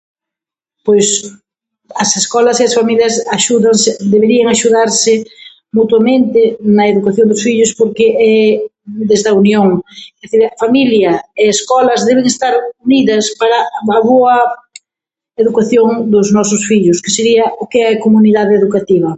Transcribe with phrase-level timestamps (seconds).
[0.85, 1.07] Pois
[2.03, 5.11] as escolas e as familias axúdanse, deberían axudarse
[5.77, 6.39] mutuamente
[6.77, 8.05] na educación dos fillos porque
[9.07, 9.79] lles da unión, é
[10.23, 11.11] dicir, familia
[11.43, 12.53] e escolas deben estar
[12.85, 13.57] unidas para
[13.97, 14.35] a boa
[15.43, 19.09] educación dos nosos fillos o que sería, o que é a comunidade educativa.